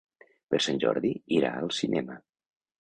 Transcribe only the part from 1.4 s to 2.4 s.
al cinema.